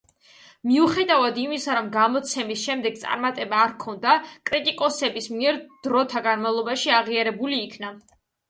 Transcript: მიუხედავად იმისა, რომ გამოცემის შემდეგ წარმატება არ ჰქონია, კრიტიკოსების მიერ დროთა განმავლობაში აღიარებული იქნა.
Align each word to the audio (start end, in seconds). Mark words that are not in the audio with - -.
მიუხედავად 0.69 1.35
იმისა, 1.41 1.75
რომ 1.79 1.91
გამოცემის 1.95 2.63
შემდეგ 2.69 2.97
წარმატება 3.03 3.61
არ 3.65 3.71
ჰქონია, 3.75 4.17
კრიტიკოსების 4.51 5.31
მიერ 5.37 5.63
დროთა 5.89 6.27
განმავლობაში 6.31 6.95
აღიარებული 7.03 7.65
იქნა. 7.69 7.97